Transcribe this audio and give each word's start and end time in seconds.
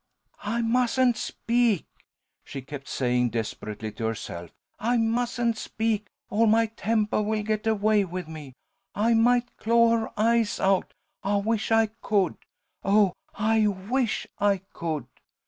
"I 0.43 0.63
mustn't 0.63 1.15
speak," 1.15 1.85
she 2.43 2.63
kept 2.63 2.87
saying 2.87 3.29
desperately 3.29 3.91
to 3.91 4.05
herself. 4.07 4.49
"I 4.79 4.97
mustn't 4.97 5.59
speak, 5.59 6.07
or 6.27 6.47
my 6.47 6.71
tempah 6.75 7.21
will 7.21 7.43
get 7.43 7.67
away 7.67 8.05
with 8.05 8.27
me. 8.27 8.53
I 8.95 9.13
might 9.13 9.55
claw 9.57 9.95
her 9.95 10.11
eyes 10.19 10.59
out. 10.59 10.95
I 11.23 11.35
wish 11.35 11.71
I 11.71 11.91
could! 12.01 12.35
Oh, 12.83 13.13
I 13.35 13.67
wish 13.67 14.25
I 14.39 14.61
could!" 14.73 15.05